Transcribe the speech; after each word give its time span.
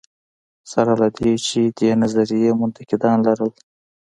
سره 0.71 0.93
له 1.01 1.07
دې 1.17 1.31
چې 1.47 1.59
دې 1.77 1.89
نظریې 2.01 2.51
منتقدان 2.59 3.17
لرل. 3.27 3.51